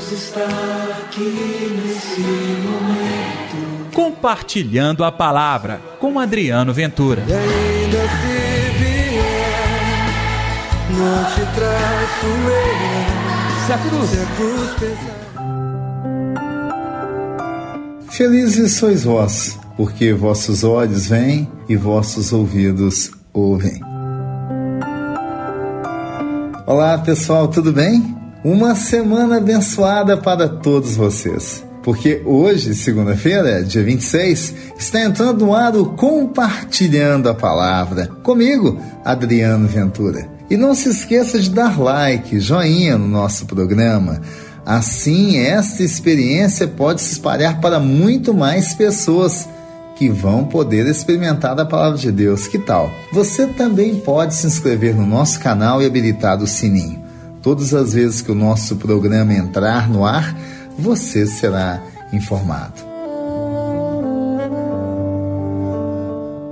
Deus 0.00 0.12
está 0.12 0.46
aqui 0.98 1.78
nesse 1.84 2.20
momento. 2.20 3.92
Compartilhando 3.92 5.04
a 5.04 5.12
palavra 5.12 5.78
com 5.98 6.18
Adriano 6.18 6.72
Ventura. 6.72 7.22
E 7.28 7.32
ainda 7.32 7.98
se 7.98 8.70
vier, 8.78 9.20
não 10.96 11.24
te 11.24 11.42
traço 11.54 12.26
eu. 12.48 12.80
Se 13.66 13.72
a 13.72 13.78
cruz, 13.78 14.08
Se 14.10 14.20
a 14.20 14.26
cruz 14.36 14.70
pesar. 14.78 15.20
Felizes 18.10 18.72
sois 18.76 19.04
vós, 19.04 19.58
porque 19.76 20.14
vossos 20.14 20.64
olhos 20.64 21.08
veem 21.08 21.46
e 21.68 21.76
vossos 21.76 22.32
ouvidos 22.32 23.10
ouvem. 23.34 23.82
Olá 26.66 26.96
pessoal, 26.98 27.48
tudo 27.48 27.72
bem? 27.72 28.19
Uma 28.42 28.74
semana 28.74 29.36
abençoada 29.36 30.16
para 30.16 30.48
todos 30.48 30.96
vocês. 30.96 31.62
Porque 31.82 32.22
hoje, 32.24 32.74
segunda-feira, 32.74 33.62
dia 33.62 33.84
26, 33.84 34.54
está 34.78 35.02
entrando 35.02 35.44
no 35.44 35.54
ar 35.54 35.76
o 35.76 35.90
Compartilhando 35.90 37.28
a 37.28 37.34
Palavra. 37.34 38.06
Comigo, 38.22 38.80
Adriano 39.04 39.68
Ventura. 39.68 40.26
E 40.48 40.56
não 40.56 40.74
se 40.74 40.88
esqueça 40.88 41.38
de 41.38 41.50
dar 41.50 41.78
like, 41.78 42.40
joinha 42.40 42.96
no 42.96 43.06
nosso 43.06 43.44
programa. 43.44 44.22
Assim, 44.64 45.36
esta 45.36 45.82
experiência 45.82 46.66
pode 46.66 47.02
se 47.02 47.12
espalhar 47.12 47.60
para 47.60 47.78
muito 47.78 48.32
mais 48.32 48.72
pessoas 48.72 49.46
que 49.96 50.08
vão 50.08 50.44
poder 50.44 50.86
experimentar 50.86 51.60
a 51.60 51.66
palavra 51.66 51.98
de 51.98 52.10
Deus. 52.10 52.46
Que 52.46 52.58
tal? 52.58 52.90
Você 53.12 53.46
também 53.48 53.96
pode 53.96 54.34
se 54.34 54.46
inscrever 54.46 54.94
no 54.94 55.06
nosso 55.06 55.38
canal 55.40 55.82
e 55.82 55.86
habilitar 55.86 56.42
o 56.42 56.46
sininho. 56.46 57.09
Todas 57.42 57.72
as 57.72 57.94
vezes 57.94 58.20
que 58.20 58.30
o 58.30 58.34
nosso 58.34 58.76
programa 58.76 59.32
entrar 59.32 59.88
no 59.88 60.04
ar, 60.04 60.36
você 60.78 61.26
será 61.26 61.82
informado. 62.12 62.90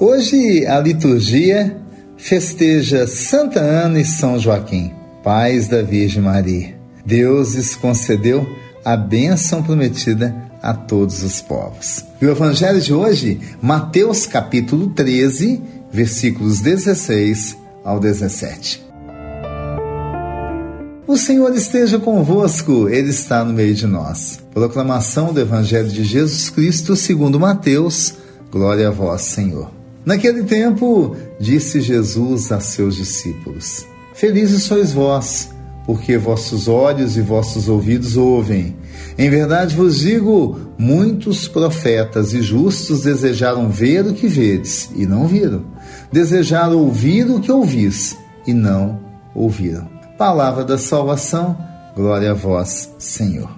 Hoje 0.00 0.66
a 0.66 0.80
liturgia 0.80 1.76
festeja 2.16 3.06
Santa 3.06 3.60
Ana 3.60 4.00
e 4.00 4.04
São 4.04 4.38
Joaquim, 4.38 4.92
pais 5.22 5.68
da 5.68 5.82
Virgem 5.82 6.22
Maria. 6.22 6.74
Deus 7.06 7.54
lhes 7.54 7.76
concedeu 7.76 8.46
a 8.84 8.96
bênção 8.96 9.62
prometida 9.62 10.34
a 10.60 10.74
todos 10.74 11.22
os 11.22 11.40
povos. 11.40 12.04
E 12.20 12.26
o 12.26 12.30
evangelho 12.30 12.80
de 12.80 12.92
hoje, 12.92 13.40
Mateus 13.60 14.26
capítulo 14.26 14.88
13, 14.88 15.60
versículos 15.92 16.60
16 16.60 17.56
ao 17.84 18.00
17. 18.00 18.91
O 21.12 21.16
Senhor 21.18 21.54
esteja 21.54 21.98
convosco, 21.98 22.88
Ele 22.88 23.10
está 23.10 23.44
no 23.44 23.52
meio 23.52 23.74
de 23.74 23.86
nós. 23.86 24.40
Proclamação 24.50 25.30
do 25.30 25.40
Evangelho 25.40 25.90
de 25.90 26.04
Jesus 26.04 26.48
Cristo 26.48 26.96
segundo 26.96 27.38
Mateus. 27.38 28.14
Glória 28.50 28.88
a 28.88 28.90
vós, 28.90 29.20
Senhor. 29.20 29.70
Naquele 30.06 30.42
tempo, 30.44 31.14
disse 31.38 31.82
Jesus 31.82 32.50
a 32.50 32.60
seus 32.60 32.96
discípulos: 32.96 33.84
Felizes 34.14 34.62
sois 34.62 34.94
vós, 34.94 35.50
porque 35.84 36.16
vossos 36.16 36.66
olhos 36.66 37.14
e 37.18 37.20
vossos 37.20 37.68
ouvidos 37.68 38.16
ouvem. 38.16 38.74
Em 39.18 39.28
verdade 39.28 39.76
vos 39.76 39.98
digo: 39.98 40.58
muitos 40.78 41.46
profetas 41.46 42.32
e 42.32 42.40
justos 42.40 43.02
desejaram 43.02 43.68
ver 43.68 44.06
o 44.06 44.14
que 44.14 44.26
vedes, 44.26 44.88
e 44.96 45.04
não 45.04 45.28
viram. 45.28 45.62
Desejaram 46.10 46.78
ouvir 46.78 47.30
o 47.30 47.38
que 47.38 47.52
ouvis, 47.52 48.16
e 48.46 48.54
não 48.54 48.98
ouviram. 49.34 50.01
Palavra 50.22 50.64
da 50.64 50.78
salvação, 50.78 51.58
glória 51.96 52.30
a 52.30 52.34
vós, 52.34 52.94
Senhor. 52.96 53.50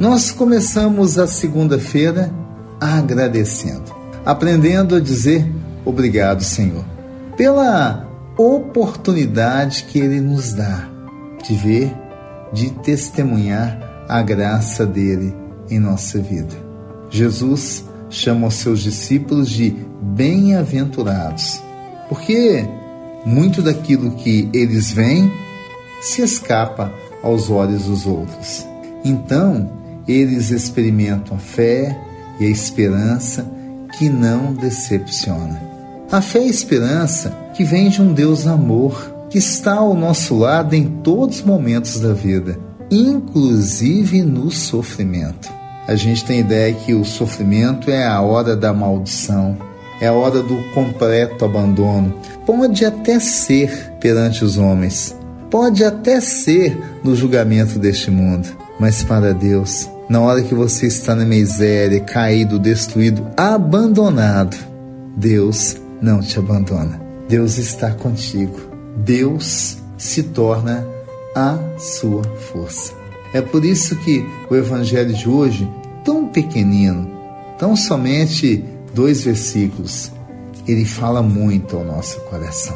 Nós 0.00 0.30
começamos 0.30 1.18
a 1.18 1.26
segunda-feira 1.26 2.32
agradecendo, 2.80 3.94
aprendendo 4.24 4.96
a 4.96 5.00
dizer 5.00 5.46
obrigado, 5.84 6.42
Senhor, 6.42 6.82
pela 7.36 8.08
oportunidade 8.38 9.84
que 9.90 9.98
Ele 9.98 10.18
nos 10.18 10.54
dá 10.54 10.88
de 11.46 11.54
ver, 11.54 11.94
de 12.50 12.70
testemunhar 12.70 13.78
a 14.08 14.22
graça 14.22 14.86
dele 14.86 15.36
em 15.68 15.78
nossa 15.78 16.18
vida. 16.18 16.56
Jesus 17.10 17.84
chama 18.08 18.46
os 18.46 18.54
seus 18.54 18.80
discípulos 18.80 19.50
de 19.50 19.76
bem-aventurados, 20.00 21.60
porque 22.08 22.66
muito 23.26 23.60
daquilo 23.60 24.12
que 24.12 24.48
eles 24.54 24.92
veem 24.92 25.30
se 26.00 26.22
escapa 26.22 26.94
aos 27.22 27.50
olhos 27.50 27.84
dos 27.84 28.06
outros. 28.06 28.64
Então, 29.04 29.68
eles 30.06 30.50
experimentam 30.50 31.36
a 31.36 31.40
fé 31.40 31.98
e 32.38 32.46
a 32.46 32.48
esperança 32.48 33.44
que 33.98 34.08
não 34.08 34.54
decepciona. 34.54 35.60
A 36.10 36.20
fé 36.20 36.38
e 36.38 36.46
a 36.46 36.50
esperança 36.50 37.36
que 37.54 37.64
vem 37.64 37.88
de 37.88 38.00
um 38.00 38.12
Deus 38.12 38.46
amor, 38.46 39.12
que 39.28 39.38
está 39.38 39.74
ao 39.74 39.94
nosso 39.94 40.36
lado 40.36 40.74
em 40.74 40.84
todos 41.02 41.40
os 41.40 41.44
momentos 41.44 41.98
da 41.98 42.12
vida, 42.12 42.56
inclusive 42.90 44.22
no 44.22 44.50
sofrimento. 44.52 45.52
A 45.88 45.96
gente 45.96 46.24
tem 46.24 46.40
ideia 46.40 46.72
que 46.74 46.94
o 46.94 47.04
sofrimento 47.04 47.90
é 47.90 48.06
a 48.06 48.20
hora 48.20 48.54
da 48.54 48.72
maldição, 48.72 49.56
é 50.00 50.06
a 50.06 50.12
hora 50.12 50.42
do 50.42 50.56
completo 50.72 51.44
abandono. 51.44 52.14
Pode 52.44 52.84
até 52.84 53.18
ser 53.18 53.92
perante 54.00 54.44
os 54.44 54.58
homens, 54.58 55.16
pode 55.50 55.84
até 55.84 56.20
ser 56.20 56.76
no 57.02 57.14
julgamento 57.14 57.78
deste 57.78 58.10
mundo, 58.10 58.48
mas 58.78 59.02
para 59.02 59.32
Deus, 59.32 59.88
na 60.08 60.20
hora 60.20 60.42
que 60.42 60.54
você 60.54 60.86
está 60.86 61.14
na 61.14 61.24
miséria, 61.24 62.00
caído, 62.00 62.58
destruído, 62.58 63.26
abandonado, 63.36 64.56
Deus 65.16 65.76
não 66.00 66.20
te 66.20 66.38
abandona. 66.38 67.00
Deus 67.28 67.58
está 67.58 67.90
contigo. 67.90 68.60
Deus 68.96 69.78
se 69.98 70.22
torna 70.22 70.86
a 71.34 71.58
sua 71.78 72.22
força. 72.52 72.92
É 73.32 73.40
por 73.40 73.64
isso 73.64 73.96
que 73.96 74.24
o 74.48 74.54
evangelho 74.54 75.12
de 75.12 75.28
hoje, 75.28 75.68
tão 76.04 76.28
pequenino, 76.28 77.10
tão 77.58 77.74
somente 77.74 78.64
dois 78.96 79.22
versículos, 79.22 80.10
ele 80.66 80.86
fala 80.86 81.22
muito 81.22 81.76
ao 81.76 81.84
nosso 81.84 82.18
coração. 82.22 82.74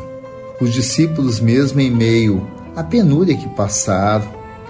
Os 0.60 0.75
discípulos, 0.75 1.41
mesmo 1.41 1.81
em 1.81 1.91
meio 1.91 2.47
à 2.76 2.84
penúria 2.84 3.34
que 3.34 3.48
passaram, 3.48 4.28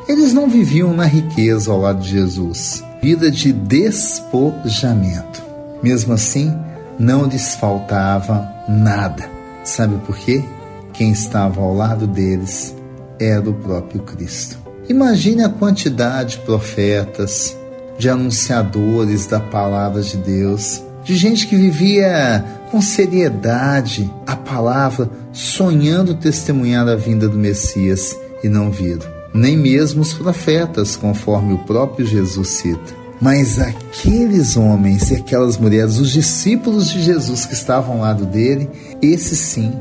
eles 0.09 0.33
não 0.33 0.49
viviam 0.49 0.95
na 0.95 1.05
riqueza 1.05 1.73
ao 1.73 1.81
lado 1.81 2.03
de 2.03 2.11
Jesus, 2.11 2.85
vida 3.03 3.31
de 3.31 3.53
despojamento. 3.53 5.43
Mesmo 5.83 6.13
assim, 6.13 6.55
não 6.97 7.27
lhes 7.27 7.57
faltava 7.57 8.49
nada. 8.69 9.29
Sabe 9.65 9.97
por 10.07 10.17
quê? 10.17 10.45
Quem 10.93 11.11
estava 11.11 11.61
ao 11.61 11.75
lado 11.75 12.07
deles 12.07 12.75
era 13.19 13.51
o 13.51 13.55
próprio 13.55 14.03
Cristo. 14.03 14.57
Imagine 14.89 15.43
a 15.43 15.49
quantidade 15.49 16.37
de 16.37 16.45
profetas, 16.45 17.57
de 17.99 18.09
anunciadores 18.09 19.27
da 19.27 19.41
palavra 19.41 20.01
de 20.03 20.17
Deus, 20.17 20.83
de 21.05 21.17
gente 21.17 21.47
que 21.47 21.57
vivia 21.57 22.45
com 22.71 22.81
seriedade 22.81 24.11
a 24.27 24.37
palavra, 24.37 25.11
sonhando 25.33 26.15
testemunhar 26.15 26.89
a 26.89 26.97
vinda 26.97 27.29
do 27.29 27.39
Messias 27.39 28.17
e 28.43 28.49
não 28.49 28.71
viram. 28.71 29.07
Nem 29.33 29.57
mesmo 29.57 30.03
os 30.03 30.13
profetas, 30.13 30.97
conforme 30.97 31.55
o 31.55 31.59
próprio 31.59 32.07
Jesus 32.07 32.49
cita. 32.49 33.01
Mas 33.21 33.61
aqueles 33.61 34.57
homens 34.57 35.11
e 35.11 35.17
aquelas 35.17 35.59
mulheres, 35.59 35.99
os 35.99 36.11
discípulos 36.11 36.91
de 36.91 37.03
Jesus 37.03 37.45
que 37.45 37.53
estavam 37.53 37.97
ao 37.97 38.01
lado 38.01 38.25
dele, 38.25 38.69
esses 39.03 39.39
sim 39.39 39.73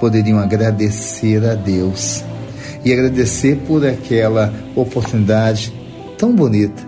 poderiam 0.00 0.38
agradecer 0.38 1.44
a 1.44 1.54
Deus 1.54 2.24
e 2.84 2.92
agradecer 2.92 3.56
por 3.66 3.84
aquela 3.84 4.52
oportunidade 4.74 5.74
tão 6.16 6.34
bonita, 6.34 6.82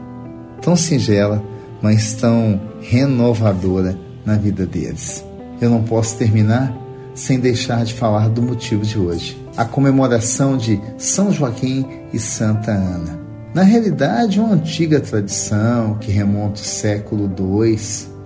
tão 0.62 0.76
singela, 0.76 1.42
mas 1.82 2.14
tão 2.14 2.60
renovadora 2.80 3.98
na 4.24 4.36
vida 4.36 4.66
deles. 4.66 5.24
Eu 5.60 5.70
não 5.70 5.82
posso 5.82 6.16
terminar 6.16 6.76
sem 7.14 7.40
deixar 7.40 7.84
de 7.84 7.94
falar 7.94 8.28
do 8.28 8.40
motivo 8.40 8.84
de 8.84 8.98
hoje, 8.98 9.36
a 9.56 9.64
comemoração 9.64 10.56
de 10.56 10.80
São 10.96 11.32
Joaquim 11.32 11.84
e 12.12 12.18
Santa 12.18 12.70
Ana. 12.70 13.18
Na 13.52 13.62
realidade, 13.62 14.38
uma 14.38 14.54
antiga 14.54 15.00
tradição 15.00 15.94
que 15.94 16.12
remonta 16.12 16.60
ao 16.60 16.64
século 16.64 17.28
II 17.38 17.76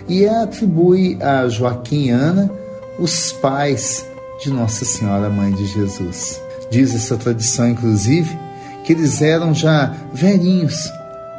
e 0.09 0.29
atribui 0.29 1.17
a 1.23 1.49
Joaquim 1.49 2.09
e 2.09 2.11
Ana 2.11 2.51
os 2.99 3.33
pais 3.33 4.05
de 4.43 4.51
Nossa 4.51 4.85
Senhora 4.85 5.31
Mãe 5.31 5.53
de 5.53 5.65
Jesus. 5.67 6.41
Diz 6.71 6.95
essa 6.95 7.17
tradição, 7.17 7.69
inclusive, 7.69 8.37
que 8.85 8.93
eles 8.93 9.23
eram 9.23 9.55
já 9.55 9.95
velhinhos 10.13 10.91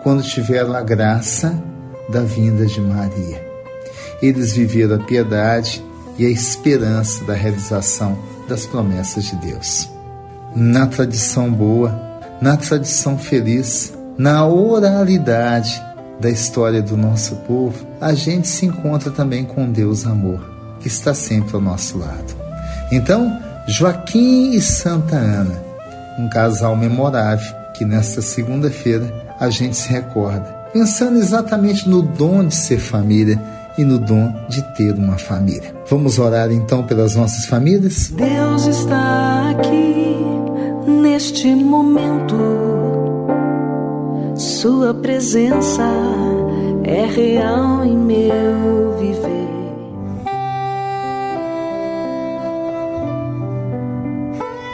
quando 0.01 0.23
tiveram 0.23 0.73
a 0.73 0.81
graça 0.81 1.61
da 2.09 2.21
vinda 2.21 2.65
de 2.65 2.81
Maria. 2.81 3.45
Eles 4.21 4.53
viveram 4.53 4.95
a 4.95 4.99
piedade 4.99 5.83
e 6.17 6.25
a 6.25 6.29
esperança 6.29 7.23
da 7.25 7.33
realização 7.33 8.17
das 8.47 8.65
promessas 8.65 9.25
de 9.25 9.35
Deus. 9.37 9.89
na 10.55 10.85
tradição 10.85 11.51
boa, 11.51 11.99
na 12.39 12.55
tradição 12.57 13.17
feliz, 13.17 13.93
na 14.17 14.45
oralidade 14.45 15.81
da 16.19 16.29
história 16.29 16.81
do 16.81 16.95
nosso 16.95 17.35
povo, 17.37 17.85
a 17.99 18.13
gente 18.13 18.47
se 18.47 18.65
encontra 18.65 19.09
também 19.09 19.43
com 19.43 19.71
Deus 19.71 20.05
amor, 20.05 20.39
que 20.79 20.87
está 20.87 21.13
sempre 21.13 21.55
ao 21.55 21.61
nosso 21.61 21.97
lado. 21.97 22.35
Então, 22.91 23.39
Joaquim 23.67 24.51
e 24.51 24.61
Santa 24.61 25.15
Ana, 25.15 25.59
um 26.19 26.29
casal 26.29 26.75
memorável 26.75 27.51
que 27.73 27.83
nesta 27.83 28.21
segunda-feira 28.21 29.35
a 29.39 29.49
gente 29.49 29.75
se 29.75 29.89
recorda, 29.89 30.55
pensando 30.73 31.19
exatamente 31.19 31.87
no 31.87 32.01
dom 32.01 32.45
de 32.45 32.55
ser 32.55 32.79
família 32.79 33.39
e 33.77 33.83
no 33.83 33.99
dom 33.99 34.33
de 34.49 34.61
ter 34.75 34.93
uma 34.93 35.17
família. 35.17 35.73
Vamos 35.87 36.17
orar 36.17 36.51
então 36.51 36.83
pelas 36.83 37.15
nossas 37.15 37.45
famílias? 37.45 38.09
Deus 38.09 38.65
está 38.65 39.51
aqui 39.51 40.17
neste 40.87 41.53
momento. 41.53 42.35
Sua 44.35 44.93
presença 44.95 45.87
é 46.83 47.05
real 47.05 47.85
em 47.85 47.95
meu 47.95 48.97
viver. 48.97 49.43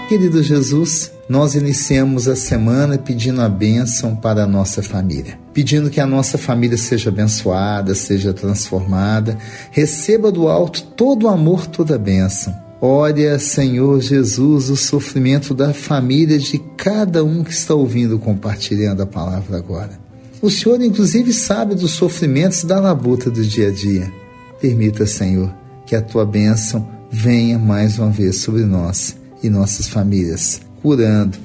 Querido 0.08 0.42
Jesus, 0.42 1.12
nós 1.30 1.54
iniciamos 1.54 2.28
a 2.28 2.36
semana 2.36 2.98
pedindo 2.98 3.40
a 3.40 3.48
bênção 3.48 4.16
para 4.16 4.46
a 4.46 4.48
nossa 4.48 4.82
família, 4.82 5.40
pedindo 5.54 5.92
que 5.92 6.02
a 6.02 6.08
nossa 6.08 6.40
família 6.40 6.76
seja 6.76 7.10
abençoada, 7.10 7.94
seja 7.94 8.34
transformada, 8.34 9.38
receba 9.70 10.32
do 10.32 10.48
alto 10.48 10.82
todo 10.98 11.28
o 11.28 11.30
amor, 11.30 11.68
toda 11.68 11.94
a 11.94 12.00
bênção. 12.00 12.52
Olha, 12.82 13.38
Senhor 13.38 14.02
Jesus, 14.02 14.72
o 14.72 14.76
sofrimento 14.76 15.54
da 15.54 15.72
família 15.72 16.40
de 16.40 16.58
cada 16.76 17.24
um 17.24 17.44
que 17.44 17.52
está 17.52 17.76
ouvindo, 17.76 18.18
compartilhando 18.18 19.04
a 19.04 19.06
palavra 19.06 19.58
agora. 19.58 20.00
O 20.42 20.50
Senhor, 20.50 20.82
inclusive, 20.82 21.32
sabe 21.32 21.76
dos 21.76 21.92
sofrimentos 21.92 22.64
da 22.64 22.80
labuta 22.80 23.30
do 23.30 23.44
dia 23.44 23.68
a 23.68 23.72
dia. 23.72 24.12
Permita, 24.60 25.06
Senhor, 25.06 25.54
que 25.86 25.96
a 25.96 26.02
tua 26.02 26.26
bênção 26.26 26.88
venha 27.12 27.60
mais 27.60 28.00
uma 28.00 28.10
vez 28.10 28.38
sobre 28.38 28.64
nós 28.64 29.16
e 29.44 29.50
nossas 29.50 29.88
famílias, 29.88 30.62
curando, 30.82 31.38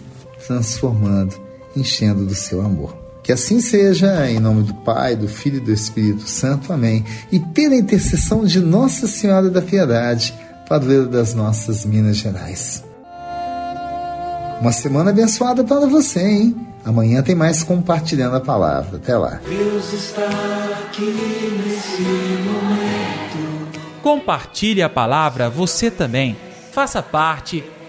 transformando, 0.47 1.35
enchendo 1.77 2.25
do 2.25 2.35
seu 2.35 2.61
amor. 2.61 2.97
Que 3.23 3.33
assim 3.33 3.59
seja, 3.59 4.31
em 4.31 4.39
nome 4.39 4.65
do 4.65 4.75
Pai, 4.75 5.17
do 5.17 5.27
Filho 5.27 5.57
e 5.57 5.61
do 5.61 5.73
Espírito 5.73 6.29
Santo. 6.29 6.73
Amém. 6.73 7.05
E 7.33 7.41
pela 7.41 7.75
intercessão 7.75 8.45
de 8.45 8.61
Nossa 8.61 9.07
Senhora 9.07 9.49
da 9.49 9.63
Piedade, 9.63 10.35
padroeira 10.69 11.07
das 11.07 11.33
nossas 11.35 11.87
Minas 11.87 12.19
Gerais. 12.19 12.85
Uma 14.61 14.73
semana 14.73 15.11
abençoada 15.11 15.65
para 15.65 15.87
você, 15.87 16.21
hein? 16.21 16.57
Amanhã 16.85 17.23
tem 17.23 17.35
mais 17.35 17.63
compartilhando 17.63 18.37
a 18.37 18.41
palavra. 18.41 18.99
Até 18.99 19.17
lá. 19.17 19.41
Deus 19.49 19.93
está 19.93 20.29
aqui 20.87 21.03
nesse 21.65 22.03
momento. 22.43 23.71
Compartilhe 24.03 24.83
a 24.83 24.89
palavra 24.89 25.49
você 25.49 25.91
também. 25.91 26.37
Faça 26.73 27.03
parte 27.03 27.65